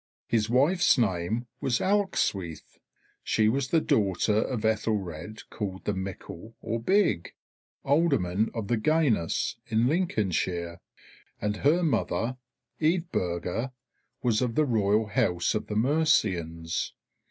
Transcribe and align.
His 0.25 0.49
wife's 0.49 0.97
name 0.97 1.45
was 1.59 1.77
Ealhswyth; 1.77 2.79
she 3.23 3.47
was 3.47 3.67
the 3.67 3.79
daughter 3.79 4.33
of 4.33 4.61
Aethelred 4.65 5.47
called 5.51 5.85
the 5.85 5.93
Mickle 5.93 6.55
or 6.59 6.79
Big, 6.81 7.35
Alderman 7.83 8.49
of 8.55 8.67
the 8.67 8.79
Gainas 8.79 9.57
in 9.67 9.85
Lincolnshire, 9.85 10.81
and 11.39 11.57
her 11.57 11.83
mother 11.83 12.37
Eadburh 12.81 13.73
was 14.23 14.41
of 14.41 14.55
the 14.55 14.65
royal 14.65 15.05
house 15.05 15.53
of 15.53 15.67
the 15.67 15.75
Mercians. 15.75 16.93